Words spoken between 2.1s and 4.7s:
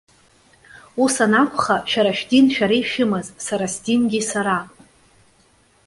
шәдин шәара ишәымаз, сара сдингьы сара!